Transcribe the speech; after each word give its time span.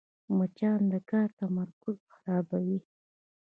مچان 0.37 0.79
د 0.91 0.93
کار 1.09 1.27
تمرکز 1.39 1.97
خرابوي 2.15 2.79